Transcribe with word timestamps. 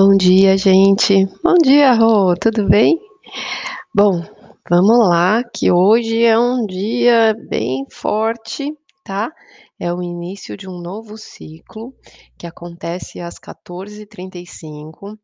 Bom 0.00 0.16
dia, 0.16 0.56
gente. 0.56 1.26
Bom 1.42 1.54
dia, 1.60 1.92
Rô, 1.92 2.32
tudo 2.36 2.68
bem? 2.68 3.00
Bom, 3.92 4.22
vamos 4.70 4.96
lá, 5.08 5.42
que 5.42 5.72
hoje 5.72 6.22
é 6.24 6.38
um 6.38 6.64
dia 6.64 7.34
bem 7.48 7.84
forte, 7.90 8.72
tá? 9.04 9.28
É 9.76 9.92
o 9.92 10.00
início 10.00 10.56
de 10.56 10.68
um 10.68 10.80
novo 10.80 11.18
ciclo 11.18 11.92
que 12.38 12.46
acontece 12.46 13.18
às 13.18 13.40
14h35. 13.40 15.18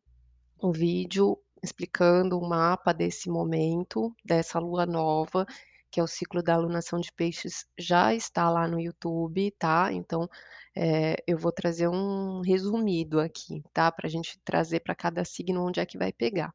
O 0.61 0.73
vídeo 0.73 1.37
explicando 1.63 2.37
o 2.37 2.45
mapa 2.45 2.93
desse 2.93 3.29
momento, 3.29 4.13
dessa 4.25 4.59
lua 4.59 4.85
nova, 4.85 5.45
que 5.95 5.99
é 6.01 6.03
o 6.03 6.07
ciclo 6.07 6.43
da 6.43 6.53
alunação 6.53 6.99
de 6.99 7.09
peixes, 7.13 7.65
já 7.79 8.13
está 8.13 8.49
lá 8.49 8.67
no 8.67 8.77
YouTube, 8.81 9.49
tá? 9.51 9.93
Então, 9.93 10.27
eh, 10.75 11.15
eu 11.25 11.37
vou 11.37 11.53
trazer 11.53 11.87
um 11.87 12.41
resumido 12.41 13.17
aqui, 13.21 13.63
tá? 13.73 13.89
Pra 13.89 14.09
gente 14.09 14.37
trazer 14.43 14.81
para 14.81 14.93
cada 14.93 15.23
signo 15.23 15.65
onde 15.65 15.79
é 15.79 15.85
que 15.85 15.97
vai 15.97 16.11
pegar. 16.11 16.53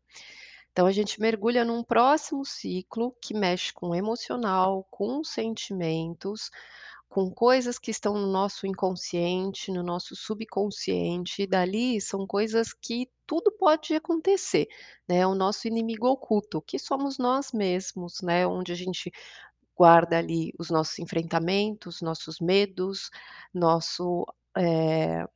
Então 0.72 0.86
a 0.86 0.92
gente 0.92 1.18
mergulha 1.18 1.64
num 1.64 1.82
próximo 1.82 2.44
ciclo 2.44 3.16
que 3.22 3.32
mexe 3.32 3.72
com 3.72 3.94
emocional, 3.94 4.86
com 4.90 5.24
sentimentos, 5.24 6.50
com 7.10 7.30
coisas 7.32 7.78
que 7.78 7.90
estão 7.90 8.14
no 8.14 8.28
nosso 8.28 8.66
inconsciente, 8.68 9.72
no 9.72 9.82
nosso 9.82 10.16
subconsciente, 10.16 11.42
e 11.42 11.48
dali 11.48 12.00
são 12.00 12.26
coisas 12.26 12.72
que 12.72 13.10
tudo 13.26 13.52
pode 13.52 13.94
acontecer, 13.96 14.68
né, 15.08 15.26
o 15.26 15.34
nosso 15.34 15.68
inimigo 15.68 16.06
oculto, 16.08 16.62
que 16.62 16.78
somos 16.78 17.18
nós 17.18 17.52
mesmos, 17.52 18.22
né, 18.22 18.46
onde 18.46 18.72
a 18.72 18.76
gente 18.76 19.12
guarda 19.76 20.18
ali 20.18 20.52
os 20.58 20.70
nossos 20.70 20.98
enfrentamentos, 21.00 22.02
nossos 22.02 22.40
medos, 22.40 23.10
nosso, 23.54 24.26
eh, 24.56 25.26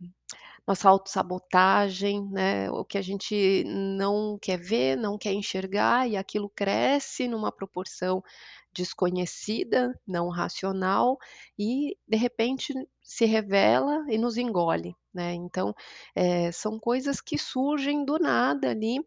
nossa 0.66 0.88
autossabotagem, 0.88 2.25
né, 2.30 2.70
o 2.70 2.84
que 2.84 2.98
a 2.98 3.02
gente 3.02 3.64
não 3.67 4.39
quer 4.41 4.58
ver, 4.58 4.97
não 4.97 5.19
quer 5.19 5.33
enxergar 5.34 6.08
e 6.08 6.17
aquilo 6.17 6.50
cresce 6.50 7.28
numa 7.28 7.52
proporção 7.52 8.22
desconhecida, 8.75 9.98
não 10.06 10.28
racional 10.30 11.19
e, 11.58 11.97
de 12.08 12.17
repente, 12.19 12.75
se 13.03 13.25
revela 13.27 14.05
e 14.11 14.19
nos 14.19 14.36
engole, 14.39 14.94
né. 15.14 15.34
Então, 15.34 15.75
eh, 16.17 16.53
são 16.53 16.78
coisas 16.80 17.20
que 17.20 17.39
surgem 17.39 18.05
do 18.05 18.19
nada 18.19 18.70
ali 18.70 18.98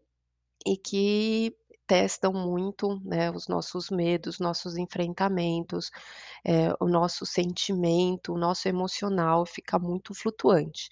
e 0.66 0.76
que 0.76 1.56
testam 1.86 2.32
muito, 2.32 3.00
né, 3.04 3.30
os 3.30 3.48
nossos 3.48 3.90
medos, 3.90 4.38
nossos 4.40 4.76
enfrentamentos, 4.78 5.90
eh, 6.46 6.72
o 6.80 6.86
nosso 6.88 7.26
sentimento, 7.26 8.34
o 8.34 8.38
nosso 8.38 8.68
emocional 8.68 9.46
fica 9.46 9.78
muito 9.78 10.14
flutuante. 10.14 10.88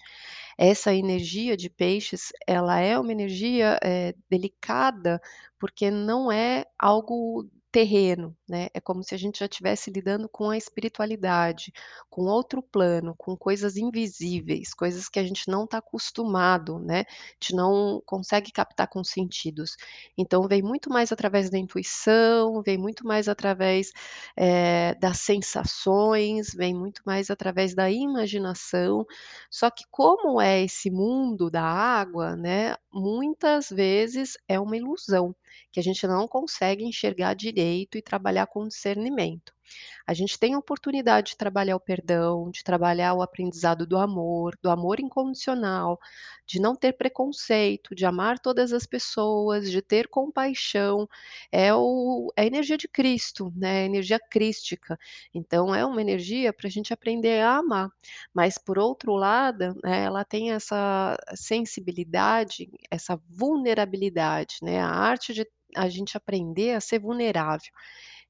Essa 0.57 0.93
energia 0.95 1.57
de 1.57 1.69
peixes, 1.69 2.31
ela 2.47 2.79
é 2.79 2.99
uma 2.99 3.11
energia, 3.11 3.79
eh, 3.83 4.13
delicada, 4.29 5.21
porque 5.59 5.91
não 5.91 6.31
é 6.31 6.65
algo 6.79 7.47
terreno, 7.71 8.35
né, 8.47 8.67
é 8.73 8.79
como 8.81 9.03
se 9.03 9.13
a 9.13 9.17
gente 9.17 9.39
já 9.39 9.45
estivesse 9.45 9.91
lidando 9.91 10.29
com 10.29 10.49
a 10.49 10.57
espiritualidade, 10.57 11.71
com 12.09 12.23
outro 12.23 12.61
plano, 12.63 13.13
com 13.17 13.35
coisas 13.37 13.77
invisíveis, 13.77 14.73
coisas 14.73 15.09
que 15.09 15.19
a 15.19 15.23
gente 15.23 15.47
não 15.49 15.65
está 15.65 15.77
acostumado, 15.79 16.79
né, 16.79 17.01
a 17.01 17.33
gente 17.41 17.55
não 17.55 18.01
consegue 18.05 18.51
captar 18.51 18.87
com 18.87 18.99
os 19.01 19.09
sentidos. 19.09 19.75
Então 20.17 20.47
vem 20.47 20.61
muito 20.61 20.89
mais 20.89 21.11
através 21.11 21.49
da 21.49 21.57
intuição, 21.57 22.61
vem 22.63 22.77
muito 22.77 23.05
mais 23.05 23.27
através, 23.27 23.91
eh, 24.35 24.95
das 24.95 25.19
sensações, 25.19 26.53
vem 26.53 26.73
muito 26.73 27.01
mais 27.05 27.29
através 27.29 27.75
da 27.75 27.89
imaginação, 27.91 29.05
só 29.49 29.69
que 29.69 29.83
como 29.91 30.39
é 30.41 30.63
esse 30.63 30.89
mundo 30.89 31.49
da 31.49 31.63
água, 31.63 32.35
né, 32.35 32.75
muitas 32.91 33.69
vezes 33.69 34.37
é 34.47 34.59
uma 34.59 34.77
ilusão, 34.77 35.35
que 35.71 35.79
a 35.79 35.83
gente 35.83 36.05
não 36.07 36.27
consegue 36.27 36.83
enxergar 36.83 37.33
direito 37.33 37.97
e 37.97 38.01
trabalhar 38.01 38.47
com 38.47 38.67
discernimento. 38.67 39.56
A 40.05 40.13
gente 40.13 40.39
tem 40.39 40.53
a 40.53 40.59
oportunidade 40.59 41.31
de 41.31 41.37
trabalhar 41.37 41.75
o 41.75 41.79
perdão, 41.79 42.49
de 42.49 42.63
trabalhar 42.63 43.13
o 43.13 43.21
aprendizado 43.21 43.85
do 43.85 43.97
amor, 43.97 44.57
do 44.61 44.69
amor 44.69 44.99
incondicional, 44.99 45.99
de 46.45 46.59
não 46.61 46.75
ter 46.75 46.93
preconceito, 46.93 47.93
de 47.95 48.05
amar 48.05 48.39
todas 48.39 48.71
as 48.73 48.85
pessoas, 48.85 49.69
de 49.69 49.81
ter 49.81 50.07
compaixão, 50.07 51.07
é 51.51 51.73
o 51.73 52.31
é 52.35 52.43
a 52.43 52.45
energia 52.45 52.77
de 52.77 52.87
Cristo, 52.87 53.51
né, 53.55 53.81
a 53.83 53.85
energia 53.85 54.19
crística. 54.19 54.97
Então 55.33 55.73
é 55.75 55.85
uma 55.85 56.01
energia 56.01 56.53
para 56.53 56.67
a 56.67 56.71
gente 56.71 56.93
aprender 56.93 57.41
a 57.41 57.57
amar, 57.57 57.89
mas 58.33 58.57
por 58.57 58.77
outro 58.79 59.13
lado, 59.15 59.75
né, 59.83 60.03
ela 60.03 60.23
tem 60.23 60.51
essa 60.51 61.17
sensibilidade, 61.35 62.69
essa 62.89 63.19
vulnerabilidade, 63.29 64.57
né, 64.61 64.79
a 64.81 64.87
arte 64.89 65.33
de 65.33 65.45
a 65.75 65.89
gente 65.89 66.15
aprender 66.17 66.71
a 66.75 66.81
ser 66.81 66.97
vulnerável. 66.99 67.71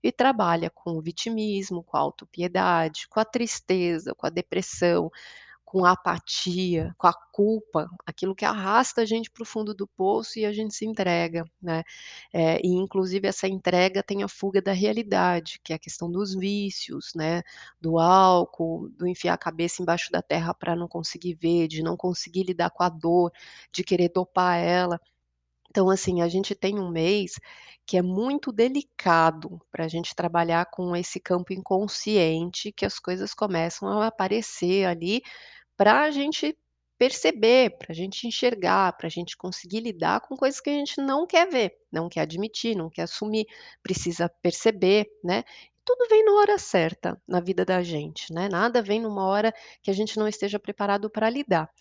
E 0.08 0.12
trabalha 0.14 0.70
com 0.70 0.92
o 0.98 1.02
vitimismo, 1.02 1.84
com 1.84 1.98
a 1.98 2.00
autopiedade, 2.00 3.08
com 3.10 3.20
a 3.20 3.26
tristeza, 3.26 4.16
com 4.16 4.26
a 4.26 4.30
depressão, 4.30 5.12
com 5.66 5.84
a 5.86 5.92
apatia, 5.92 6.96
com 6.98 7.08
a 7.08 7.14
culpa, 7.34 7.90
aquilo 8.06 8.34
que 8.34 8.46
arrasta 8.46 9.02
a 9.02 9.06
gente 9.06 9.30
para 9.30 9.44
o 9.44 9.46
fundo 9.46 9.74
do 9.74 9.86
poço 9.86 10.40
e 10.40 10.46
a 10.46 10.54
gente 10.54 10.74
se 10.74 10.86
entrega, 10.86 11.44
né. 11.62 11.84
Eh, 12.34 12.62
e 12.64 12.70
inclusive 12.76 13.28
essa 13.28 13.48
entrega 13.50 14.02
tem 14.02 14.24
a 14.24 14.30
fuga 14.30 14.62
da 14.62 14.72
realidade, 14.72 15.60
que 15.64 15.74
é 15.74 15.76
a 15.76 15.80
questão 15.80 16.10
dos 16.12 16.34
vícios, 16.36 17.12
né, 17.16 17.44
do 17.82 18.00
álcool, 18.00 18.90
do 18.92 19.08
enfiar 19.08 19.34
a 19.34 19.38
cabeça 19.38 19.82
embaixo 19.82 20.10
da 20.12 20.22
terra 20.22 20.54
para 20.54 20.74
não 20.76 20.88
conseguir 20.88 21.36
ver, 21.36 21.68
de 21.68 21.84
não 21.84 21.98
conseguir 21.98 22.44
lidar 22.44 22.70
com 22.72 22.84
a 22.84 22.90
dor, 22.90 23.32
de 23.74 23.84
querer 23.84 24.10
dopar 24.14 24.58
ela. 24.60 25.00
Então, 25.70 25.90
assim, 25.90 26.22
a 26.22 26.28
gente 26.28 26.56
tem 26.56 26.80
um 26.80 26.90
mês 26.90 27.34
que 27.88 27.98
é 27.98 28.02
muito 28.04 28.52
delicado 28.52 29.60
para 29.72 29.86
a 29.86 29.88
gente 29.88 30.16
trabalhar 30.16 30.68
com 30.68 30.96
esse 30.96 31.20
campo 31.20 31.54
inconsciente, 31.54 32.72
que 32.74 32.86
as 32.86 33.00
coisas 33.00 33.34
começam 33.34 33.88
a 33.90 34.08
aparecer 34.08 34.86
ali, 34.86 35.22
para 35.78 36.04
a 36.04 36.12
gente 36.12 36.58
perceber, 36.98 37.78
para 37.78 37.92
a 37.92 37.96
gente 37.96 38.28
enxergar, 38.28 38.94
para 38.98 39.08
a 39.08 39.10
gente 39.10 39.38
conseguir 39.38 39.82
lidar 39.82 40.22
com 40.22 40.36
coisas 40.36 40.60
que 40.62 40.70
a 40.70 40.74
gente 40.74 41.00
não 41.02 41.28
quer 41.28 41.48
ver, 41.50 41.74
não 41.92 42.10
quer 42.10 42.22
admitir, 42.22 42.76
não 42.76 42.90
quer 42.90 43.04
assumir, 43.04 43.46
precisa 43.84 44.30
perceber, 44.42 45.08
né. 45.24 45.44
Tudo 45.88 46.06
vem 46.10 46.26
na 46.26 46.34
hora 46.34 46.58
certa 46.58 47.18
na 47.26 47.40
vida 47.40 47.64
da 47.64 47.82
gente, 47.82 48.34
né, 48.34 48.50
nada 48.50 48.82
vem 48.82 49.00
numa 49.00 49.26
hora 49.26 49.54
que 49.82 49.90
a 49.90 49.94
gente 49.94 50.20
não 50.20 50.28
esteja 50.28 50.60
preparado 50.60 51.10
para 51.10 51.30
lidar. 51.30 51.72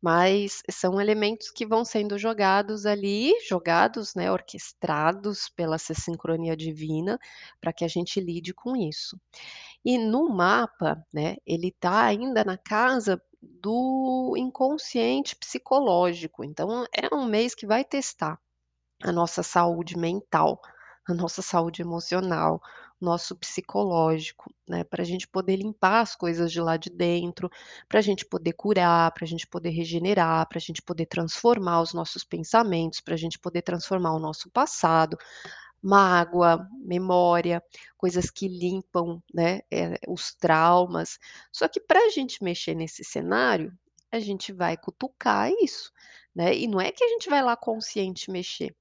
Mas 0.00 0.62
são 0.70 1.00
elementos 1.00 1.50
que 1.50 1.66
vão 1.66 1.84
sendo 1.84 2.16
jogados 2.16 2.86
ali, 2.86 3.32
jogados, 3.48 4.14
né, 4.14 4.30
orquestrados 4.30 5.48
pela 5.56 5.74
essa 5.74 5.92
sincronia 5.92 6.56
divina, 6.56 7.18
para 7.60 7.72
que 7.72 7.84
a 7.84 7.88
gente 7.88 8.20
lide 8.20 8.54
com 8.54 8.76
isso. 8.76 9.20
E 9.84 9.98
no 9.98 10.28
mapa, 10.28 11.04
né, 11.12 11.36
ele 11.44 11.68
está 11.68 12.04
ainda 12.04 12.44
na 12.44 12.56
casa 12.56 13.20
do 13.42 14.34
inconsciente 14.36 15.34
psicológico, 15.34 16.44
então 16.44 16.84
é 16.92 17.12
um 17.12 17.24
mês 17.26 17.56
que 17.56 17.66
vai 17.66 17.84
testar 17.84 18.40
a 19.02 19.12
nossa 19.12 19.42
saúde 19.42 19.98
mental, 19.98 20.60
a 21.08 21.14
nossa 21.14 21.42
saúde 21.42 21.82
emocional, 21.82 22.60
nosso 23.00 23.36
psicológico, 23.36 24.52
né, 24.68 24.84
para 24.84 25.02
a 25.02 25.04
gente 25.04 25.26
poder 25.28 25.56
limpar 25.56 26.00
as 26.00 26.16
coisas 26.16 26.50
de 26.52 26.60
lá 26.60 26.76
de 26.76 26.90
dentro, 26.90 27.48
para 27.88 28.00
a 28.00 28.02
gente 28.02 28.26
poder 28.26 28.52
curar, 28.52 29.12
para 29.12 29.24
a 29.24 29.28
gente 29.28 29.46
poder 29.46 29.70
regenerar, 29.70 30.48
para 30.48 30.58
a 30.58 30.60
gente 30.60 30.82
poder 30.82 31.06
transformar 31.06 31.80
os 31.80 31.94
nossos 31.94 32.24
pensamentos, 32.24 33.00
para 33.00 33.14
a 33.14 33.16
gente 33.18 33.38
poder 33.38 33.62
transformar 33.62 34.14
o 34.14 34.18
nosso 34.18 34.50
passado, 34.50 35.16
mágoa, 35.82 36.68
memória, 36.80 37.62
coisas 37.96 38.30
que 38.30 38.48
limpam, 38.48 39.22
né, 39.32 39.60
eh, 39.70 39.98
os 40.08 40.34
traumas. 40.34 41.18
Só 41.52 41.68
que 41.68 41.80
para 41.80 42.00
a 42.06 42.08
gente 42.10 42.42
mexer 42.42 42.74
nesse 42.74 43.04
cenário, 43.04 43.72
a 44.10 44.18
gente 44.18 44.52
vai 44.52 44.76
cutucar 44.76 45.50
isso, 45.62 45.92
né, 46.34 46.54
e 46.56 46.66
não 46.68 46.80
é 46.80 46.92
que 46.92 47.02
a 47.04 47.08
gente 47.08 47.28
vai 47.30 47.42
lá 47.42 47.56
consciente 47.56 48.30
mexer, 48.30 48.74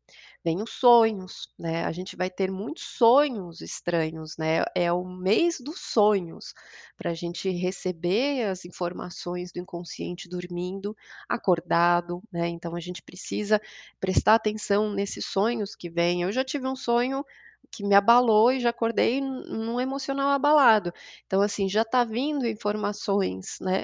vem 0.44 0.62
os 0.62 0.72
sonhos, 0.72 1.50
né, 1.60 1.84
a 1.86 1.92
gente 1.92 2.16
vai 2.16 2.30
ter 2.30 2.52
muitos 2.52 2.84
sonhos 2.98 3.62
estranhos, 3.62 4.38
né, 4.38 4.64
é 4.76 4.92
o 4.92 5.04
mês 5.06 5.58
dos 5.60 5.80
sonhos, 5.82 6.54
para 6.98 7.12
a 7.12 7.14
gente 7.14 7.50
receber 7.50 8.46
as 8.48 8.66
informações 8.66 9.52
do 9.52 9.60
inconsciente 9.60 10.30
dormindo, 10.30 10.96
acordado, 11.28 12.22
né, 12.32 12.48
então 12.48 12.76
a 12.76 12.80
gente 12.80 13.02
precisa 13.02 13.60
prestar 14.00 14.36
atenção 14.36 14.92
nesses 14.94 15.26
sonhos 15.26 15.76
que 15.76 15.90
vêm. 15.90 16.22
Eu 16.24 16.32
já 16.32 16.44
tive 16.44 16.68
um 16.68 16.76
sonho 16.76 17.24
que 17.72 17.84
me 17.86 17.96
abalou 17.96 18.52
e 18.52 18.60
já 18.60 18.70
acordei 18.70 19.20
num 19.22 19.80
emocional 19.80 20.30
abalado. 20.30 20.92
Então, 21.26 21.42
assim, 21.42 21.68
já 21.70 21.82
está 21.82 22.04
vindo 22.04 22.48
informações, 22.48 23.58
né. 23.62 23.84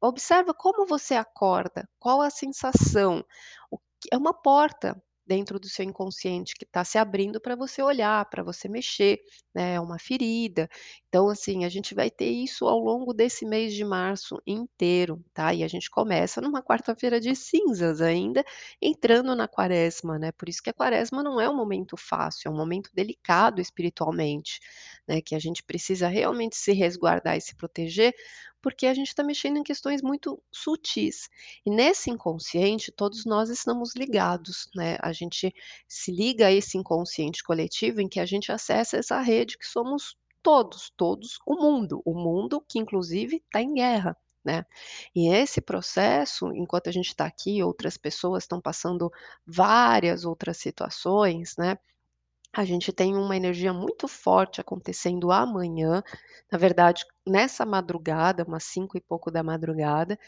Observa 0.00 0.54
como 0.54 0.86
você 0.86 1.14
acorda, 1.14 1.88
qual 1.98 2.20
a 2.22 2.30
sensação, 2.30 3.24
é 4.12 4.16
uma 4.16 4.32
porta, 4.34 5.00
dentro 5.26 5.60
do 5.60 5.68
seu 5.68 5.84
inconsciente 5.84 6.54
que 6.58 6.64
está 6.64 6.82
se 6.84 6.98
abrindo 6.98 7.40
para 7.40 7.54
você 7.54 7.80
olhar, 7.80 8.28
para 8.28 8.42
você 8.42 8.68
mexer, 8.68 9.20
né, 9.54 9.74
é 9.74 9.80
uma 9.80 9.96
ferida. 9.96 10.68
Então, 11.08 11.28
assim, 11.28 11.64
a 11.64 11.68
gente 11.68 11.94
vai 11.94 12.10
ter 12.10 12.28
isso 12.30 12.66
ao 12.66 12.80
longo 12.80 13.14
desse 13.14 13.46
mês 13.46 13.72
de 13.72 13.84
março 13.84 14.42
inteiro, 14.44 15.24
tá? 15.32 15.54
E 15.54 15.62
a 15.62 15.68
gente 15.68 15.88
começa 15.88 16.40
numa 16.40 16.60
quarta-feira 16.64 17.20
de 17.20 17.36
cinzas 17.36 18.00
ainda, 18.00 18.44
entrando 18.82 19.36
na 19.36 19.46
quaresma, 19.46 20.18
né? 20.18 20.32
Por 20.32 20.48
isso 20.48 20.60
que 20.64 20.70
a 20.70 20.74
quaresma 20.74 21.22
não 21.22 21.40
é 21.40 21.48
um 21.48 21.54
momento 21.56 21.96
fácil, 21.96 22.48
é 22.48 22.50
um 22.50 22.56
momento 22.56 22.90
delicado 22.92 23.60
espiritualmente, 23.60 24.58
né? 25.06 25.20
Que 25.20 25.36
a 25.36 25.38
gente 25.38 25.62
precisa 25.62 26.08
realmente 26.08 26.56
se 26.56 26.72
resguardar 26.72 27.36
e 27.36 27.40
se 27.40 27.54
proteger, 27.54 28.12
porque 28.62 28.86
a 28.86 28.94
gente 28.94 29.08
está 29.08 29.22
mexendo 29.22 29.58
em 29.58 29.62
questões 29.62 30.02
muito 30.02 30.42
sutis. 30.52 31.28
E 31.64 31.70
nesse 31.70 32.10
inconsciente, 32.10 32.92
todos 32.92 33.24
nós 33.24 33.48
estamos 33.48 33.94
ligados, 33.94 34.68
né? 34.74 34.96
A 35.00 35.12
gente 35.12 35.54
se 35.88 36.12
liga 36.12 36.46
a 36.46 36.52
esse 36.52 36.76
inconsciente 36.78 37.42
coletivo 37.42 38.00
em 38.00 38.08
que 38.08 38.20
a 38.20 38.26
gente 38.26 38.52
acessa 38.52 38.96
essa 38.96 39.20
rede 39.20 39.58
que 39.58 39.66
somos 39.66 40.16
todos, 40.42 40.92
todos 40.96 41.38
o 41.46 41.54
mundo, 41.54 42.02
o 42.04 42.14
mundo 42.14 42.64
que 42.68 42.78
inclusive 42.78 43.36
está 43.36 43.60
em 43.60 43.74
guerra. 43.74 44.16
Né? 44.42 44.64
E 45.14 45.28
esse 45.28 45.60
processo, 45.60 46.50
enquanto 46.54 46.88
a 46.88 46.92
gente 46.92 47.08
está 47.08 47.26
aqui, 47.26 47.62
outras 47.62 47.98
pessoas 47.98 48.44
estão 48.44 48.58
passando 48.58 49.12
várias 49.46 50.24
outras 50.24 50.56
situações, 50.56 51.54
né? 51.58 51.76
A 52.52 52.64
gente 52.64 52.92
tem 52.92 53.16
uma 53.16 53.36
energia 53.36 53.72
muito 53.72 54.08
forte 54.08 54.60
acontecendo 54.60 55.30
amanhã, 55.30 56.02
na 56.50 56.58
verdade, 56.58 57.04
nessa 57.26 57.64
madrugada, 57.64 58.42
umas 58.44 58.64
5 58.64 58.96
e 58.98 59.00
pouco 59.00 59.30
da 59.30 59.40
madrugada, 59.42 60.18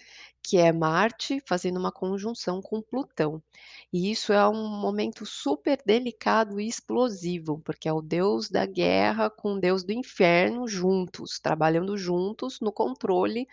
que 0.43 0.57
é 0.57 0.73
Marte 0.73 1.43
fazendo 1.47 1.79
uma 1.81 1.91
conjunção 1.91 2.63
com 2.63 2.81
Plutão. 2.81 3.43
E 3.93 4.09
isso 4.11 4.33
é 4.33 4.49
um 4.49 4.69
momento 4.81 5.27
super 5.27 5.79
delicado 5.85 6.61
e 6.61 6.69
explosivo, 6.69 7.61
porque 7.65 7.89
é 7.89 7.93
o 7.93 8.01
deus 8.03 8.49
da 8.49 8.67
guerra 8.67 9.29
com 9.29 9.55
o 9.55 9.61
deus 9.61 9.83
do 9.83 9.93
inferno 9.93 10.69
juntos, 10.69 11.41
trabalhando 11.41 11.97
juntos 11.97 12.61
no 12.61 12.73
controle 12.73 13.49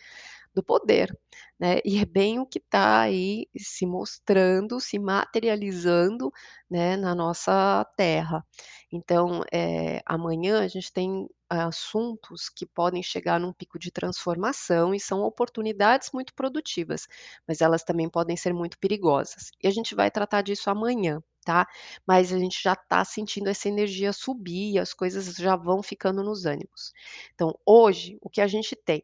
do 0.53 0.63
poder, 0.63 1.15
né, 1.59 1.79
e 1.85 1.99
é 1.99 2.05
bem 2.05 2.39
o 2.39 2.45
que 2.45 2.59
está 2.59 3.01
aí 3.01 3.47
se 3.57 3.85
mostrando, 3.85 4.79
se 4.79 4.97
materializando, 4.99 6.31
né, 6.69 6.97
na 6.97 7.13
nossa 7.15 7.85
terra. 7.97 8.43
Então, 8.91 9.41
eh, 9.51 10.01
amanhã 10.05 10.61
a 10.63 10.67
gente 10.67 10.91
tem 10.91 11.27
assuntos 11.49 12.47
que 12.49 12.65
podem 12.65 13.01
chegar 13.01 13.39
num 13.39 13.51
pico 13.53 13.79
de 13.79 13.91
transformação 13.91 14.93
e 14.93 14.99
são 14.99 15.21
oportunidades 15.21 16.09
muito 16.13 16.33
produtivas, 16.35 17.07
mas 17.47 17.61
elas 17.61 17.83
também 17.83 18.07
podem 18.09 18.37
ser 18.37 18.53
muito 18.53 18.77
perigosas. 18.79 19.51
E 19.63 19.67
a 19.67 19.71
gente 19.71 19.95
vai 19.95 20.11
tratar 20.11 20.41
disso 20.43 20.69
amanhã, 20.69 21.21
tá? 21.43 21.67
Mas 22.07 22.31
a 22.33 22.37
gente 22.39 22.61
já 22.61 22.73
está 22.73 23.03
sentindo 23.03 23.49
essa 23.49 23.67
energia 23.67 24.13
subir 24.13 24.73
e 24.73 24.79
as 24.79 24.93
coisas 24.93 25.35
já 25.35 25.55
vão 25.55 25.81
ficando 25.81 26.23
nos 26.23 26.45
ânimos. 26.45 26.93
Então, 27.33 27.57
hoje, 27.65 28.17
o 28.21 28.29
que 28.29 28.41
a 28.41 28.47
gente 28.47 28.75
tem? 28.75 29.01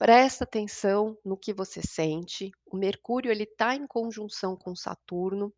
Presta 0.00 0.42
atenção 0.44 1.16
no 1.24 1.36
que 1.36 1.52
você 1.52 1.80
sente. 1.82 2.50
O 2.66 2.76
Mercúrio 2.76 3.30
ele 3.30 3.44
está 3.44 3.74
em 3.76 3.86
conjunção 3.86 4.56
com 4.56 4.74
Saturno 4.74 5.52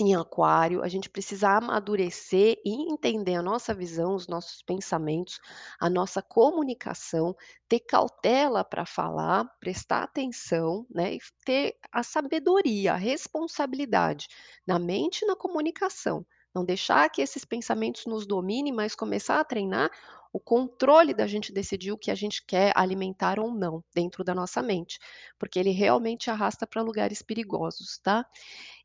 em 0.00 0.14
Aquário. 0.16 0.82
A 0.82 0.88
gente 0.88 1.10
precisa 1.10 1.50
amadurecer 1.58 2.56
e 2.64 2.90
entender 2.92 3.34
a 3.34 3.42
nossa 3.42 3.74
visão, 3.74 4.14
os 4.14 4.26
nossos 4.28 4.62
pensamentos, 4.62 5.38
a 5.80 5.90
nossa 5.90 6.22
comunicação, 6.22 7.36
ter 7.68 7.80
cautela 7.80 8.64
para 8.64 8.86
falar, 8.86 9.44
prestar 9.60 10.04
atenção, 10.04 10.86
né, 10.90 11.14
e 11.16 11.20
ter 11.44 11.76
a 11.92 12.02
sabedoria, 12.02 12.94
a 12.94 12.96
responsabilidade 12.96 14.28
na 14.66 14.78
mente 14.78 15.22
e 15.22 15.26
na 15.26 15.36
comunicação. 15.36 16.26
Não 16.54 16.64
deixar 16.64 17.08
que 17.10 17.22
esses 17.22 17.44
pensamentos 17.44 18.06
nos 18.06 18.26
dominem, 18.26 18.72
mas 18.72 18.94
começar 18.94 19.40
a 19.40 19.44
treinar 19.44 19.90
o 20.32 20.40
controle 20.40 21.12
da 21.12 21.26
gente 21.26 21.52
decidir 21.52 21.92
o 21.92 21.98
que 21.98 22.10
a 22.10 22.14
gente 22.14 22.44
quer 22.46 22.72
alimentar 22.74 23.38
ou 23.38 23.52
não 23.52 23.84
dentro 23.94 24.24
da 24.24 24.34
nossa 24.34 24.62
mente, 24.62 24.98
porque 25.38 25.58
ele 25.58 25.70
realmente 25.70 26.30
arrasta 26.30 26.66
para 26.66 26.82
lugares 26.82 27.20
perigosos, 27.20 27.98
tá? 27.98 28.24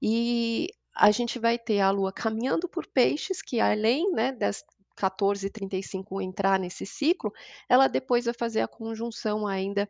E 0.02 0.70
a 0.94 1.12
gente 1.12 1.40
vai 1.40 1.58
ter 1.58 1.80
a 1.80 1.92
Lua 1.92 2.12
caminhando 2.12 2.68
por 2.68 2.86
peixes, 2.88 3.42
que 3.42 3.60
além, 3.60 4.12
né, 4.12 4.32
das 4.32 4.64
14h35 4.96 6.22
entrar 6.22 6.60
nesse 6.60 6.86
ciclo, 6.86 7.32
ela 7.70 7.88
depois 7.88 8.26
vai 8.26 8.34
fazer 8.34 8.62
a 8.62 8.68
conjunção 8.68 9.48
ainda 9.48 9.90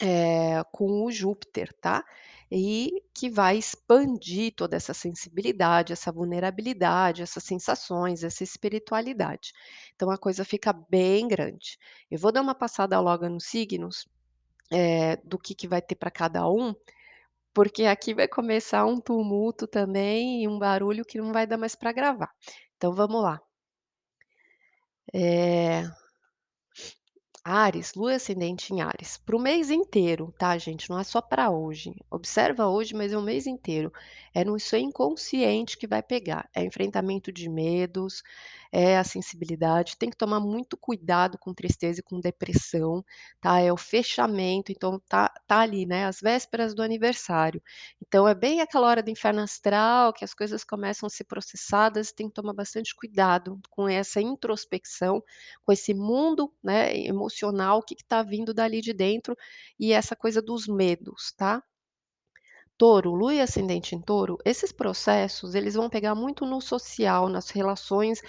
eh, 0.00 0.62
com 0.72 1.04
o 1.04 1.10
Júpiter, 1.10 1.72
tá? 1.80 2.04
E 2.52 3.02
que 3.14 3.30
vai 3.30 3.58
expandir 3.58 4.52
toda 4.56 4.76
essa 4.76 4.92
sensibilidade, 4.94 5.92
essa 5.92 6.10
vulnerabilidade, 6.12 7.22
essas 7.22 7.44
sensações, 7.44 8.24
essa 8.24 8.42
espiritualidade. 8.44 9.52
Então 9.94 10.10
a 10.10 10.18
coisa 10.18 10.44
fica 10.44 10.72
bem 10.72 11.28
grande. 11.28 11.78
Eu 12.10 12.18
vou 12.18 12.32
dar 12.32 12.40
uma 12.42 12.54
passada 12.54 12.98
logo 13.00 13.28
nos 13.28 13.44
signos, 13.46 14.06
eh, 14.72 15.16
do 15.24 15.38
que 15.38 15.54
que 15.54 15.68
vai 15.68 15.82
ter 15.82 15.96
para 15.96 16.10
cada 16.10 16.48
um, 16.50 16.74
porque 17.54 17.84
aqui 17.86 18.14
vai 18.14 18.28
começar 18.28 18.86
um 18.86 19.00
tumulto 19.00 19.66
também 19.68 20.42
e 20.44 20.48
um 20.48 20.58
barulho 20.58 21.04
que 21.04 21.18
não 21.20 21.32
vai 21.32 21.46
dar 21.46 21.58
mais 21.58 21.74
para 21.76 21.92
gravar. 21.92 22.30
Então 22.76 22.92
vamos 22.94 23.22
lá. 23.22 23.40
Eh 25.12 25.84
Áries, 27.50 27.94
lua 27.94 28.14
ascendente 28.14 28.72
em 28.72 28.80
Áries, 28.80 29.18
para 29.18 29.36
o 29.36 29.40
mês 29.40 29.70
inteiro, 29.70 30.32
tá, 30.38 30.56
gente? 30.56 30.88
Não 30.88 30.98
é 30.98 31.04
só 31.04 31.20
para 31.20 31.50
hoje. 31.50 31.94
Observa 32.10 32.66
hoje, 32.68 32.94
mas 32.94 33.12
é 33.12 33.18
o 33.18 33.22
mês 33.22 33.46
inteiro. 33.46 33.92
É 34.34 34.44
no 34.44 34.58
seu 34.58 34.78
inconsciente 34.78 35.76
que 35.76 35.86
vai 35.86 36.02
pegar. 36.02 36.48
É 36.54 36.64
enfrentamento 36.64 37.30
de 37.32 37.48
medos, 37.48 38.22
é 38.72 38.96
a 38.98 39.04
sensibilidade. 39.04 39.96
Tem 39.96 40.10
que 40.10 40.16
tomar 40.16 40.40
muito 40.40 40.76
cuidado 40.76 41.38
com 41.38 41.52
tristeza 41.54 42.00
e 42.00 42.02
com 42.02 42.20
depressão, 42.20 43.04
tá? 43.40 43.60
É 43.60 43.72
o 43.72 43.76
fechamento, 43.76 44.72
então 44.72 45.00
tá, 45.08 45.32
tá 45.46 45.60
ali, 45.60 45.86
né? 45.86 46.06
As 46.06 46.20
vésperas 46.20 46.74
do 46.74 46.82
aniversário. 46.82 47.62
Então 48.00 48.28
é 48.28 48.34
bem 48.34 48.60
aquela 48.60 48.86
hora 48.88 49.02
do 49.02 49.10
inferno 49.10 49.40
astral 49.40 50.12
que 50.12 50.24
as 50.24 50.34
coisas 50.34 50.64
começam 50.64 51.06
a 51.06 51.10
ser 51.10 51.24
processadas. 51.24 52.12
Tem 52.12 52.28
que 52.28 52.34
tomar 52.34 52.52
bastante 52.54 52.94
cuidado 52.94 53.60
com 53.70 53.88
essa 53.88 54.20
introspecção, 54.20 55.22
com 55.64 55.72
esse 55.72 55.94
mundo, 55.94 56.52
né? 56.62 56.96
emocional, 56.96 57.78
o 57.78 57.82
que 57.82 57.94
está 57.94 58.22
vindo 58.22 58.54
dali 58.54 58.80
de 58.80 58.92
dentro 58.92 59.36
e 59.78 59.92
essa 59.92 60.14
coisa 60.16 60.40
dos 60.42 60.66
medos, 60.66 61.32
tá? 61.36 61.62
Touro, 62.80 63.10
lua 63.14 63.34
e 63.34 63.40
ascendente 63.42 63.94
em 63.94 64.00
touro, 64.00 64.38
esses 64.42 64.72
processos 64.72 65.54
eles 65.54 65.74
vão 65.74 65.90
pegar 65.90 66.14
muito 66.14 66.46
no 66.46 66.62
social, 66.62 67.28
nas 67.28 67.50
relações, 67.50 68.22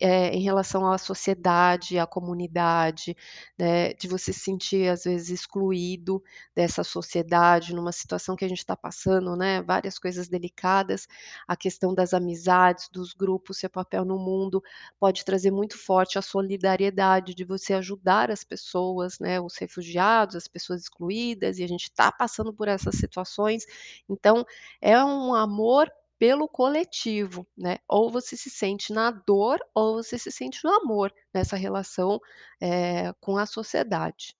eh, 0.00 0.30
em 0.34 0.40
relação 0.40 0.90
à 0.90 0.96
sociedade, 0.96 1.98
à 1.98 2.06
comunidade, 2.06 3.14
né, 3.58 3.92
de 3.92 4.08
você 4.08 4.32
se 4.32 4.40
sentir 4.40 4.88
às 4.88 5.04
vezes 5.04 5.28
excluído 5.28 6.22
dessa 6.56 6.82
sociedade, 6.82 7.74
numa 7.74 7.92
situação 7.92 8.34
que 8.34 8.46
a 8.46 8.48
gente 8.48 8.60
está 8.60 8.74
passando, 8.74 9.36
né, 9.36 9.60
várias 9.60 9.98
coisas 9.98 10.26
delicadas, 10.26 11.06
a 11.46 11.54
questão 11.54 11.94
das 11.94 12.14
amizades, 12.14 12.88
dos 12.90 13.12
grupos, 13.12 13.58
seu 13.58 13.68
papel 13.68 14.06
no 14.06 14.18
mundo, 14.18 14.62
pode 14.98 15.22
trazer 15.22 15.50
muito 15.50 15.76
forte 15.76 16.18
a 16.18 16.22
solidariedade 16.22 17.34
de 17.34 17.44
você 17.44 17.74
ajudar 17.74 18.30
as 18.30 18.42
pessoas, 18.42 19.18
né, 19.18 19.38
os 19.38 19.54
refugiados, 19.58 20.34
as 20.34 20.48
pessoas 20.48 20.80
excluídas, 20.84 21.58
e 21.58 21.62
a 21.64 21.68
gente 21.68 21.82
está 21.84 22.10
passando 22.10 22.54
por 22.54 22.68
essas 22.68 22.96
situações, 22.96 23.66
então, 24.08 24.44
é 24.80 25.02
um 25.04 25.34
amor 25.34 25.90
pelo 26.18 26.48
coletivo, 26.48 27.46
né, 27.56 27.78
ou 27.88 28.10
você 28.10 28.36
se 28.36 28.50
sente 28.50 28.92
na 28.92 29.10
dor 29.10 29.60
ou 29.74 29.94
você 30.02 30.18
se 30.18 30.32
sente 30.32 30.64
no 30.64 30.72
amor, 30.72 31.12
nessa 31.34 31.56
relação, 31.56 32.20
eh, 32.60 33.12
com 33.20 33.36
a 33.38 33.46
sociedade. 33.46 34.34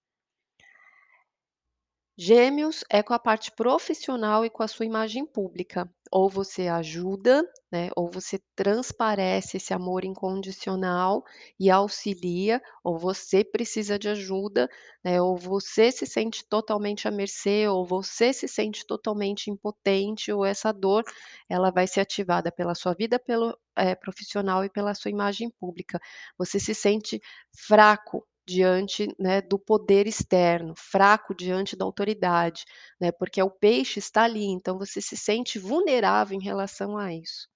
Gêmeos 2.21 2.85
é 2.91 3.01
com 3.03 3.15
a 3.15 3.19
parte 3.19 3.53
profissional 3.53 4.45
e 4.45 4.51
com 4.51 4.63
a 4.65 4.69
sua 4.69 4.85
imagem 4.85 5.25
pública. 5.25 5.89
Ou 6.11 6.29
você 6.29 6.67
ajuda, 6.67 7.45
né, 7.71 7.91
ou 7.95 8.11
você 8.11 8.41
transparece 8.57 9.59
esse 9.59 9.73
amor 9.73 10.05
incondicional 10.05 11.23
e 11.61 11.71
auxilia, 11.71 12.61
ou 12.83 12.99
você 12.99 13.45
precisa 13.45 13.99
de 13.99 14.09
ajuda, 14.09 14.69
né, 15.05 15.21
ou 15.23 15.37
você 15.37 15.93
se 15.93 16.07
sente 16.07 16.45
totalmente 16.49 17.07
à 17.07 17.11
mercê, 17.11 17.69
ou 17.69 17.87
você 17.87 18.33
se 18.33 18.49
sente 18.49 18.85
totalmente 18.87 19.49
impotente, 19.51 20.33
ou 20.33 20.45
essa 20.45 20.73
dor, 20.73 21.05
ela 21.49 21.71
vai 21.71 21.87
ser 21.87 22.01
ativada 22.01 22.51
pela 22.51 22.75
sua 22.75 22.95
vida 22.95 23.19
pelo, 23.19 23.57
eh, 23.77 23.95
profissional 23.95 24.65
e 24.65 24.71
pela 24.71 24.95
sua 24.95 25.11
imagem 25.11 25.51
pública. 25.61 26.01
Você 26.39 26.59
se 26.59 26.75
sente 26.75 27.21
fraco, 27.55 28.27
diante, 28.49 29.14
né, 29.19 29.43
do 29.43 29.59
poder 29.59 30.07
externo, 30.07 30.75
fraco 30.75 31.35
diante 31.35 31.76
da 31.76 31.85
autoridade, 31.85 32.64
né, 32.99 33.12
porque 33.12 33.43
o 33.43 33.50
peixe 33.50 33.99
está 33.99 34.23
ali, 34.25 34.47
então 34.47 34.78
você 34.78 35.02
se 35.02 35.17
sente 35.19 35.59
vulnerável 35.59 36.35
em 36.38 36.43
relação 36.43 36.97
a 36.97 37.12
isso. 37.14 37.47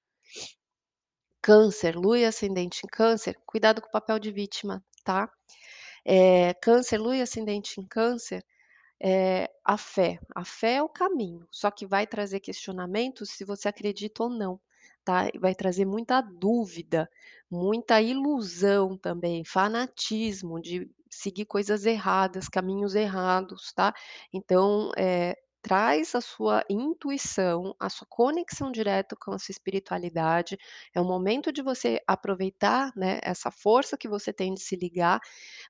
Câncer, 1.43 1.97
lua 1.97 2.19
e 2.19 2.25
ascendente 2.27 2.83
em 2.85 2.89
câncer, 2.89 3.37
cuidado 3.47 3.81
com 3.81 3.89
o 3.89 3.91
papel 3.93 4.19
de 4.19 4.31
vítima, 4.31 4.85
tá? 5.05 5.31
Eh, 6.05 6.55
câncer, 6.63 6.99
lua 6.99 7.17
e 7.17 7.23
ascendente 7.23 7.81
em 7.81 7.87
câncer, 7.87 8.45
eh, 9.03 9.49
a 9.65 9.79
fé. 9.79 10.19
A 10.37 10.45
fé 10.45 10.75
é 10.77 10.83
o 10.83 10.89
caminho, 10.89 11.47
só 11.51 11.71
que 11.71 11.87
vai 11.87 12.07
trazer 12.07 12.41
questionamentos 12.41 13.31
se 13.31 13.45
você 13.45 13.69
acredita 13.69 14.25
ou 14.25 14.31
não 14.31 14.61
tá, 15.05 15.29
vai 15.41 15.55
trazer 15.55 15.85
muita 15.85 16.21
dúvida, 16.21 17.09
muita 17.51 18.01
ilusão 18.01 18.97
também, 18.97 19.45
fanatismo 19.45 20.61
de 20.61 20.91
seguir 21.11 21.45
coisas 21.47 21.85
erradas, 21.87 22.49
caminhos 22.49 22.95
errados, 22.95 23.73
tá. 23.75 23.95
Então, 24.33 24.91
eh, 24.97 25.37
traz 25.63 26.15
a 26.17 26.21
sua 26.21 26.65
intuição, 26.69 27.75
a 27.79 27.89
sua 27.89 28.07
conexão 28.11 28.73
direta 28.73 29.15
com 29.17 29.33
a 29.33 29.39
sua 29.39 29.53
espiritualidade, 29.53 30.59
é 30.95 31.01
o 31.01 31.05
momento 31.05 31.53
de 31.53 31.63
você 31.63 32.01
aproveitar, 32.07 32.91
né, 32.97 33.21
essa 33.23 33.51
força 33.51 33.97
que 33.97 34.09
você 34.09 34.33
tem 34.33 34.55
de 34.55 34.61
se 34.61 34.75
ligar, 34.75 35.21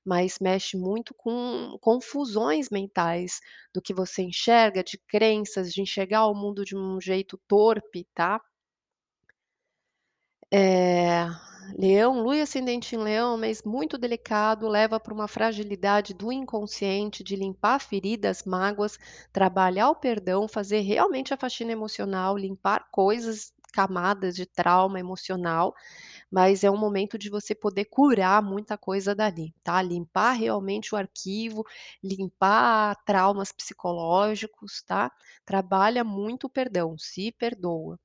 mas 0.05 0.39
mexe 0.39 0.77
muito 0.77 1.13
com 1.15 1.77
confusões 1.81 2.69
mentais 2.69 3.39
do 3.73 3.81
que 3.81 3.93
você 3.93 4.23
enxerga, 4.23 4.83
de 4.83 4.97
crenças, 5.07 5.71
de 5.73 5.81
enxergar 5.81 6.27
o 6.27 6.33
mundo 6.35 6.63
de 6.65 6.75
um 6.75 6.99
jeito 7.01 7.39
torpe, 7.47 8.07
tá. 8.15 8.39
Eh, 10.55 11.25
leão, 11.79 12.21
lua 12.21 12.37
e 12.37 12.41
ascendente 12.41 12.95
em 12.95 12.99
leão, 12.99 13.35
mês 13.37 13.63
muito 13.63 13.97
delicado, 13.97 14.67
leva 14.67 14.99
para 14.99 15.11
uma 15.13 15.27
fragilidade 15.27 16.13
do 16.13 16.31
inconsciente, 16.31 17.23
de 17.23 17.35
limpar 17.35 17.79
feridas, 17.79 18.43
mágoas, 18.43 18.99
trabalhar 19.31 19.89
o 19.89 19.95
perdão, 19.95 20.47
fazer 20.47 20.81
realmente 20.81 21.33
a 21.33 21.37
faxina 21.37 21.71
emocional, 21.71 22.37
limpar 22.37 22.87
coisas, 22.91 23.51
camadas 23.73 24.35
de 24.35 24.45
trauma 24.45 24.99
emocional, 24.99 25.73
mas 26.31 26.63
é 26.63 26.71
um 26.71 26.77
momento 26.77 27.17
de 27.17 27.29
você 27.29 27.55
poder 27.55 27.85
curar 27.85 28.41
muita 28.43 28.77
coisa 28.77 29.15
dali, 29.15 29.53
tá. 29.63 29.81
Limpar 29.81 30.33
realmente 30.33 30.95
o 30.95 30.97
arquivo, 30.97 31.63
limpar 32.03 32.95
traumas 33.05 33.51
psicológicos, 33.51 34.83
tá. 34.83 35.11
Trabalha 35.45 36.03
muito 36.03 36.45
o 36.47 36.51
perdão, 36.51 36.97
se 36.99 37.31
perdoa. 37.33 37.99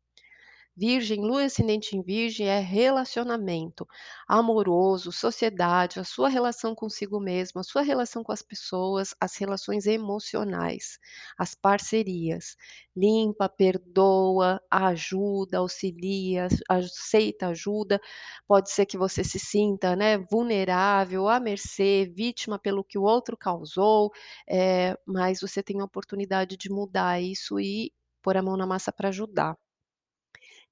Virgem, 0.78 1.20
lua 1.20 1.44
ascendente 1.44 1.96
em 1.96 2.02
virgem 2.02 2.46
é 2.48 2.60
relacionamento 2.60 3.86
amoroso, 4.28 5.10
sociedade, 5.10 5.98
a 5.98 6.04
sua 6.04 6.28
relação 6.28 6.74
consigo 6.74 7.18
mesmo, 7.20 7.60
a 7.60 7.64
sua 7.64 7.82
relação 7.82 8.22
com 8.22 8.30
as 8.32 8.42
pessoas, 8.42 9.14
as 9.20 9.36
relações 9.36 9.86
emocionais, 9.86 10.98
as 11.36 11.54
parcerias. 11.54 12.56
Limpa, 12.96 13.48
perdoa, 13.48 14.60
ajuda, 14.70 15.58
auxilia, 15.58 16.46
aceita 16.68 17.48
ajuda. 17.48 18.00
Pode 18.46 18.70
ser 18.70 18.86
que 18.86 18.98
você 18.98 19.22
se 19.24 19.38
sinta, 19.38 19.94
né, 19.96 20.18
vulnerável, 20.18 21.28
à 21.28 21.40
mercê, 21.40 22.10
vítima 22.14 22.58
pelo 22.58 22.84
que 22.84 22.98
o 22.98 23.02
outro 23.02 23.36
causou, 23.36 24.10
eh, 24.48 24.96
mas 25.06 25.40
você 25.40 25.62
tem 25.62 25.80
a 25.80 25.84
oportunidade 25.84 26.56
de 26.56 26.70
mudar 26.70 27.20
isso 27.20 27.58
e 27.60 27.92
pôr 28.22 28.36
a 28.36 28.42
mão 28.42 28.56
na 28.56 28.66
massa 28.66 28.92
para 28.92 29.08
ajudar. 29.08 29.56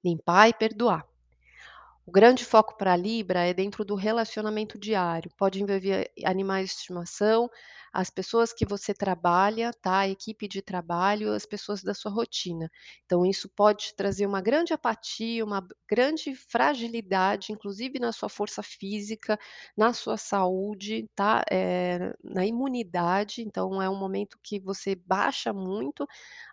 Limpar 0.07 0.47
e 0.49 0.53
perdoar. 0.53 1.05
O 2.07 2.11
grande 2.11 2.45
foco 2.45 2.77
para 2.77 2.95
Libra 2.95 3.45
é 3.45 3.53
dentro 3.53 3.83
do 3.83 3.93
relacionamento 3.93 4.79
diário, 4.79 5.29
pode 5.37 5.61
envolver 5.61 6.09
animais 6.23 6.69
de 6.69 6.75
estimação, 6.77 7.49
as 7.91 8.09
pessoas 8.09 8.53
que 8.53 8.65
você 8.65 8.93
trabalha, 8.93 9.73
tá, 9.81 9.99
a 9.99 10.07
equipe 10.07 10.47
de 10.47 10.61
trabalho, 10.61 11.33
as 11.33 11.45
pessoas 11.45 11.83
da 11.83 11.93
sua 11.93 12.09
rotina. 12.11 12.71
Então 13.05 13.25
isso 13.25 13.49
pode 13.49 13.93
trazer 13.93 14.25
uma 14.25 14.39
grande 14.41 14.71
apatia, 14.73 15.43
uma 15.43 15.67
grande 15.89 16.33
fragilidade, 16.33 17.51
inclusive 17.51 17.99
na 17.99 18.13
sua 18.13 18.29
força 18.29 18.63
física, 18.63 19.37
na 19.75 19.91
sua 19.91 20.15
saúde, 20.15 21.09
tá, 21.13 21.43
eh, 21.51 22.13
na 22.23 22.45
imunidade, 22.45 23.41
então 23.41 23.81
é 23.81 23.89
um 23.89 23.99
momento 23.99 24.39
que 24.41 24.59
você 24.61 24.95
baixa 24.95 25.51
muito 25.51 26.07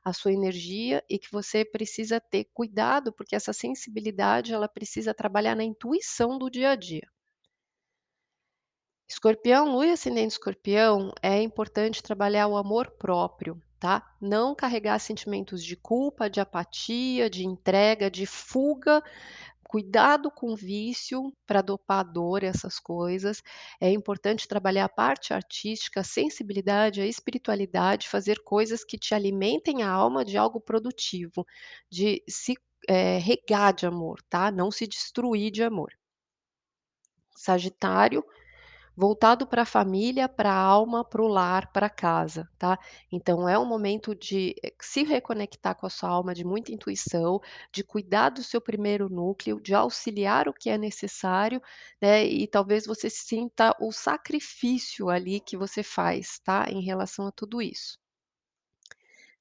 a 0.04 0.12
sua 0.12 0.32
energia 0.32 1.02
e 1.08 1.18
que 1.18 1.30
você 1.30 1.64
precisa 1.64 2.20
ter 2.20 2.44
cuidado, 2.52 3.12
porque 3.12 3.34
essa 3.36 3.52
sensibilidade 3.52 4.52
ela 4.52 4.68
precisa 4.68 5.14
trabalhar 5.14 5.43
na 5.52 5.64
intuição 5.64 6.38
do 6.38 6.48
dia 6.48 6.70
a 6.70 6.76
dia. 6.76 7.08
Escorpião, 9.08 9.70
lua 9.70 9.86
e 9.86 9.90
ascendente 9.90 10.32
escorpião, 10.32 11.12
é 11.22 11.42
importante 11.42 12.02
trabalhar 12.02 12.46
o 12.46 12.56
amor 12.56 12.90
próprio, 12.92 13.60
tá. 13.78 14.16
Não 14.20 14.54
carregar 14.54 14.98
sentimentos 14.98 15.62
de 15.62 15.76
culpa, 15.76 16.30
de 16.30 16.40
apatia, 16.40 17.28
de 17.28 17.44
entrega, 17.44 18.10
de 18.10 18.24
fuga, 18.26 19.02
cuidado 19.74 20.30
com 20.30 20.54
vício 20.54 21.32
para 21.46 21.60
dopar 21.60 22.00
a 22.00 22.02
dor, 22.04 22.44
essas 22.44 22.78
coisas. 22.78 23.42
É 23.80 23.90
importante 23.90 24.46
trabalhar 24.46 24.84
a 24.84 24.88
parte 24.88 25.34
artística, 25.34 26.00
a 26.00 26.04
sensibilidade, 26.04 27.00
a 27.00 27.06
espiritualidade, 27.06 28.08
fazer 28.08 28.42
coisas 28.44 28.84
que 28.84 28.96
te 28.96 29.14
alimentem 29.14 29.82
a 29.82 29.90
alma 29.90 30.24
de 30.24 30.36
algo 30.36 30.60
produtivo, 30.60 31.44
de 31.90 32.22
se, 32.28 32.54
eh, 32.88 33.18
regar 33.18 33.72
de 33.74 33.86
amor, 33.86 34.22
tá, 34.28 34.50
não 34.50 34.70
se 34.70 34.86
destruir 34.86 35.50
de 35.50 35.62
amor. 35.62 35.92
Sagitário, 37.36 38.24
voltado 38.96 39.46
para 39.46 39.62
a 39.62 39.66
família, 39.66 40.28
para 40.28 40.52
a 40.52 40.56
alma, 40.58 41.04
para 41.04 41.22
o 41.22 41.28
lar, 41.28 41.72
para 41.72 41.90
casa, 41.90 42.48
tá. 42.58 42.78
Então 43.12 43.48
é 43.48 43.58
um 43.58 43.66
momento 43.66 44.14
de 44.14 44.54
se 44.82 45.04
reconectar 45.04 45.76
com 45.76 45.86
a 45.86 45.90
sua 45.90 46.10
alma, 46.10 46.34
de 46.34 46.44
muita 46.44 46.72
intuição, 46.72 47.40
de 47.72 47.84
cuidar 47.84 48.30
do 48.30 48.42
seu 48.42 48.60
primeiro 48.60 49.08
núcleo, 49.10 49.60
de 49.60 49.74
auxiliar 49.74 50.48
o 50.48 50.54
que 50.54 50.70
é 50.70 50.78
necessário, 50.78 51.62
né, 52.02 52.24
e 52.26 52.46
talvez 52.48 52.86
você 52.86 53.10
sinta 53.10 53.76
o 53.80 53.92
sacrifício 53.92 55.10
ali 55.10 55.40
que 55.40 55.56
você 55.56 55.82
faz, 55.82 56.40
tá, 56.40 56.66
em 56.70 56.82
relação 56.82 57.26
a 57.28 57.32
tudo 57.32 57.62
isso. 57.62 57.98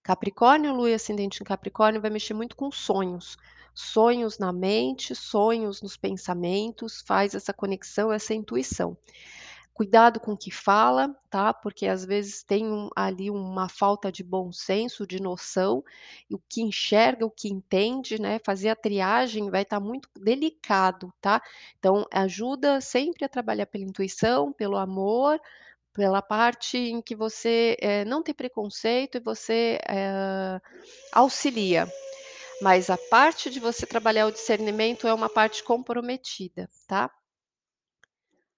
Capricórnio, 0.04 0.74
lua 0.74 0.92
e 0.92 0.94
ascendente 0.94 1.42
em 1.42 1.46
Capricórnio 1.46 2.02
vai 2.02 2.10
mexer 2.10 2.34
muito 2.34 2.56
com 2.56 2.70
sonhos. 2.72 3.38
Sonhos 3.74 4.38
na 4.38 4.52
mente, 4.52 5.16
sonhos 5.16 5.82
nos 5.82 5.98
pensamentos, 5.98 7.02
faz 7.08 7.34
essa 7.34 7.54
conexão, 7.54 8.12
essa 8.12 8.34
intuição. 8.34 8.98
Cuidado 9.74 10.20
com 10.20 10.34
o 10.34 10.38
que 10.38 10.52
fala, 10.52 11.16
tá, 11.32 11.52
porque 11.52 11.88
às 11.88 12.06
vezes 12.06 12.44
tem 12.44 12.68
um 12.68 12.90
ali 12.96 13.32
uma 13.32 13.68
falta 13.68 14.12
de 14.12 14.24
bom 14.24 14.52
senso, 14.52 15.08
de 15.08 15.20
noção, 15.20 15.84
o 16.32 16.38
que 16.38 16.62
enxerga, 16.62 17.26
o 17.26 17.32
que 17.32 17.48
entende, 17.48 18.22
né, 18.22 18.40
fazer 18.46 18.70
a 18.70 18.76
triagem 18.76 19.50
vai 19.50 19.64
estar 19.64 19.80
muito 19.80 20.08
delicado, 20.20 21.12
tá. 21.20 21.42
Então 21.80 22.06
ajuda 22.14 22.80
sempre 22.82 23.26
a 23.26 23.30
trabalhar 23.30 23.66
pela 23.66 23.84
intuição, 23.84 24.54
pelo 24.54 24.78
amor, 24.78 25.40
pela 25.94 26.22
parte 26.22 26.78
em 26.78 27.02
que 27.02 27.16
você, 27.16 27.78
eh, 27.82 28.06
não 28.06 28.24
tem 28.24 28.34
preconceito 28.36 29.18
e 29.18 29.22
você, 29.22 29.80
eh, 29.88 30.60
auxilia. 31.14 31.88
Mas 32.62 32.90
a 32.90 32.98
parte 33.10 33.50
de 33.50 33.60
você 33.60 33.86
trabalhar 33.86 34.28
o 34.28 34.32
discernimento 34.32 35.08
é 35.08 35.14
uma 35.14 35.30
parte 35.30 35.64
comprometida, 35.64 36.70
tá. 36.88 37.12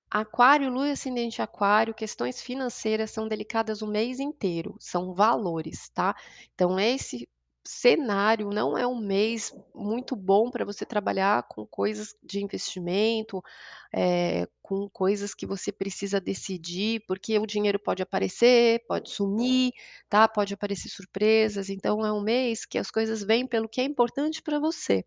Aquário, 0.10 0.70
lua 0.72 0.92
ascendente 0.92 1.42
aquário, 1.42 1.94
questões 1.94 2.42
financeiras 2.42 3.12
são 3.12 3.28
delicadas 3.28 3.82
o 3.82 3.88
mês 3.88 4.20
inteiro, 4.20 4.76
são 4.80 5.14
valores, 5.14 5.90
tá. 5.90 6.16
Então 6.54 6.80
esse 6.80 7.28
cenário 7.68 8.50
não 8.50 8.78
é 8.78 8.86
um 8.88 8.98
mês 9.00 9.52
muito 9.74 10.16
bom 10.16 10.50
para 10.52 10.66
você 10.66 10.86
trabalhar 10.86 11.44
com 11.50 11.66
coisas 11.66 12.16
de 12.24 12.44
investimento, 12.44 13.42
eh, 13.94 14.48
com 14.62 14.90
coisas 14.90 15.34
que 15.34 15.46
você 15.46 15.72
precisa 15.72 16.20
decidir, 16.22 17.02
porque 17.08 17.38
o 17.40 17.46
dinheiro 17.46 17.80
pode 17.80 18.02
aparecer, 18.04 18.84
pode 18.88 19.10
sumir, 19.12 19.72
tá, 20.10 20.28
pode 20.28 20.54
aparecer 20.54 20.90
surpresas, 20.90 21.70
então 21.70 22.06
é 22.06 22.12
um 22.14 22.22
mês 22.22 22.66
que 22.66 22.78
as 22.78 22.92
coisas 22.92 23.24
vêm 23.24 23.48
pelo 23.48 23.70
que 23.70 23.82
é 23.82 23.84
importante 23.84 24.42
para 24.42 24.60
você, 24.60 25.04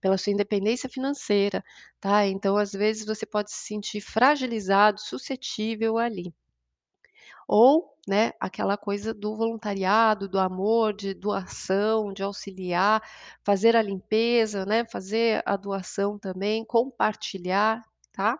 pela 0.00 0.18
sua 0.18 0.32
independência 0.32 0.88
financeira, 0.88 1.62
tá. 2.00 2.26
Então 2.26 2.56
às 2.56 2.72
vezes 2.72 3.06
você 3.06 3.26
pode 3.26 3.50
se 3.52 3.66
sentir 3.66 4.00
fragilizado, 4.00 5.00
suscetível 5.00 5.98
ali. 5.98 6.32
Ou, 7.48 7.94
né, 8.08 8.32
aquela 8.40 8.76
coisa 8.78 9.14
do 9.14 9.36
voluntariado, 9.36 10.28
do 10.28 10.38
amor, 10.38 10.94
de 10.94 11.14
doação, 11.14 12.12
de 12.12 12.22
auxiliar, 12.22 13.02
fazer 13.44 13.76
a 13.76 13.82
limpeza, 13.82 14.66
né, 14.66 14.84
fazer 14.86 15.42
a 15.46 15.56
doação 15.56 16.18
também, 16.18 16.64
compartilhar, 16.64 17.84
tá. 18.12 18.38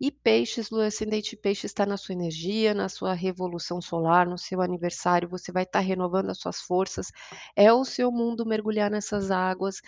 E 0.00 0.10
peixes, 0.10 0.70
lua 0.70 0.86
ascendente 0.86 1.34
em 1.34 1.38
peixes 1.38 1.64
está 1.70 1.86
na 1.86 1.96
sua 1.96 2.12
energia, 2.14 2.74
na 2.74 2.88
sua 2.90 3.14
revolução 3.14 3.80
solar, 3.80 4.26
no 4.26 4.36
seu 4.36 4.60
aniversário, 4.60 5.28
você 5.28 5.50
vai 5.52 5.62
estar 5.62 5.80
renovando 5.80 6.30
as 6.30 6.38
suas 6.38 6.60
forças, 6.60 7.10
é 7.56 7.72
o 7.72 7.84
seu 7.84 8.10
mundo 8.12 8.44
mergulhar 8.44 8.90
nessas 8.90 9.30
águas. 9.30 9.80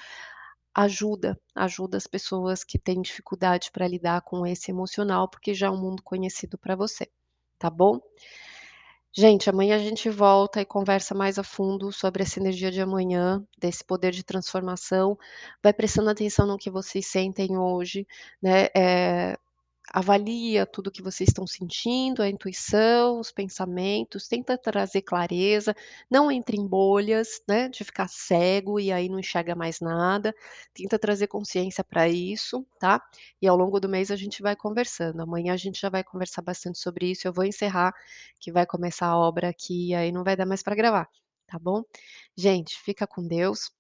Ajuda, 0.75 1.39
ajuda 1.55 1.97
as 1.97 2.07
pessoas 2.07 2.65
que 2.65 2.79
têm 2.79 3.03
dificuldade 3.03 3.71
para 3.73 3.89
lidar 3.89 4.23
com 4.23 4.47
esse 4.47 4.71
emocional, 4.71 5.29
porque 5.29 5.55
já 5.55 5.67
é 5.69 5.71
um 5.71 5.81
mundo 5.81 6.03
conhecido 6.03 6.59
para 6.59 6.77
você, 6.77 7.11
tá 7.59 7.71
bom? 7.71 8.01
Gente, 9.17 9.49
amanhã 9.49 9.77
a 9.77 9.79
gente 9.79 10.11
volta 10.11 10.61
e 10.61 10.65
conversa 10.65 11.15
mais 11.15 11.39
a 11.39 11.45
fundo 11.45 11.93
sobre 11.93 12.25
essa 12.25 12.41
energia 12.41 12.71
de 12.71 12.81
amanhã, 12.81 13.45
desse 13.59 13.85
poder 13.85 14.11
de 14.11 14.25
transformação. 14.25 15.17
Vai 15.63 15.73
prestando 15.73 16.11
atenção 16.11 16.47
no 16.47 16.59
que 16.59 16.69
vocês 16.71 17.07
sentem 17.07 17.57
hoje, 17.57 18.07
né, 18.43 18.67
eh, 18.77 19.37
avalia 19.93 20.67
tudo 20.67 20.91
que 20.91 21.03
vocês 21.03 21.29
estão 21.29 21.47
sentindo, 21.47 22.23
a 22.23 22.29
intuição, 22.29 23.21
os 23.21 23.31
pensamentos, 23.31 24.27
tenta 24.29 24.57
trazer 24.59 25.03
clareza, 25.03 25.75
não 26.11 26.31
entre 26.31 26.57
em 26.57 26.67
bolhas, 26.67 27.43
né, 27.49 27.69
de 27.69 27.85
ficar 27.85 28.09
cego 28.09 28.81
e 28.81 28.91
aí 28.93 29.09
não 29.09 29.19
enxerga 29.19 29.55
mais 29.55 29.81
nada, 29.81 30.35
tenta 30.73 30.99
trazer 30.99 31.27
consciência 31.29 31.85
para 31.85 32.09
isso, 32.09 32.67
tá. 32.79 33.01
E 33.41 33.47
ao 33.47 33.57
longo 33.57 33.79
do 33.81 33.89
mês 33.89 34.11
a 34.11 34.17
gente 34.17 34.43
vai 34.43 34.57
conversando, 34.57 35.21
amanhã 35.23 35.53
a 35.55 35.57
gente 35.57 35.81
já 35.81 35.89
vai 35.91 36.03
conversar 36.05 36.43
bastante 36.43 36.79
sobre 36.79 37.11
isso, 37.11 37.27
eu 37.29 37.33
vou 37.33 37.45
encerrar, 37.45 37.95
que 38.41 38.51
vai 38.53 38.67
começar 38.67 39.07
a 39.09 39.19
obra 39.19 39.49
aqui 39.49 39.89
e 39.91 39.95
aí 39.95 40.11
não 40.13 40.25
vai 40.25 40.37
dar 40.37 40.47
mais 40.47 40.63
para 40.63 40.75
gravar, 40.75 41.09
tá 41.47 41.59
bom? 41.59 41.83
Gente, 42.37 42.79
fica 42.81 43.07
com 43.07 43.27
Deus, 43.27 43.71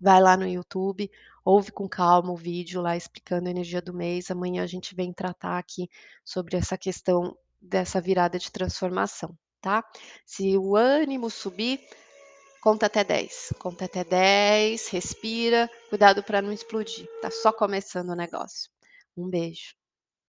vai 0.00 0.20
lá 0.20 0.36
no 0.36 0.46
YouTube, 0.46 1.10
ouve 1.44 1.72
com 1.72 1.88
calma 1.88 2.32
o 2.32 2.36
vídeo 2.36 2.80
lá 2.80 2.96
explicando 2.96 3.48
a 3.48 3.50
energia 3.50 3.80
do 3.80 3.94
mês, 3.94 4.30
amanhã 4.30 4.62
a 4.62 4.66
gente 4.66 4.94
vem 4.94 5.12
tratar 5.12 5.58
aqui 5.58 5.88
sobre 6.24 6.56
essa 6.56 6.76
questão 6.76 7.36
dessa 7.60 8.00
virada 8.00 8.38
de 8.38 8.52
transformação, 8.52 9.36
tá? 9.60 9.84
Se 10.24 10.56
o 10.56 10.76
ânimo 10.76 11.30
subir, 11.30 11.80
conta 12.60 12.86
até 12.86 13.02
10, 13.02 13.54
conta 13.58 13.86
até 13.86 14.04
10, 14.04 14.88
respira, 14.88 15.70
cuidado 15.88 16.22
para 16.22 16.42
não 16.42 16.52
explodir, 16.52 17.06
tá 17.20 17.30
só 17.30 17.52
começando 17.52 18.10
o 18.10 18.16
negócio. 18.16 18.70
Um 19.16 19.28
beijo. 19.28 19.77